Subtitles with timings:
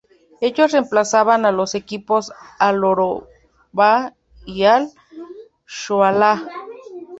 [0.41, 4.15] Ellos reemplazan a los equipos Al-Orobah
[4.47, 6.43] y Al-Shoalah.